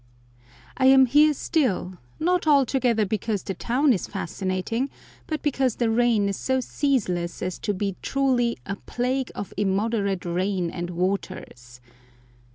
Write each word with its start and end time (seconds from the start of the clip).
I 0.77 0.87
AM 0.87 1.05
here 1.05 1.35
still, 1.35 1.99
not 2.19 2.47
altogether 2.47 3.05
because 3.05 3.43
the 3.43 3.53
town 3.53 3.93
is 3.93 4.07
fascinating, 4.07 4.89
but 5.27 5.43
because 5.43 5.75
the 5.75 5.91
rain 5.91 6.27
is 6.27 6.37
so 6.37 6.59
ceaseless 6.59 7.43
as 7.43 7.59
to 7.59 7.71
be 7.71 7.95
truly 8.01 8.57
"a 8.65 8.77
plague 8.77 9.31
of 9.35 9.53
immoderate 9.57 10.25
rain 10.25 10.71
and 10.71 10.89
waters." 10.89 11.81